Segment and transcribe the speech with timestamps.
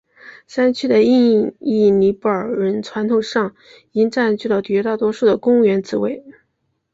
[0.47, 3.53] 山区的印裔尼泊尔人传统上
[3.91, 6.25] 已经占据了绝大多数的公务员职位。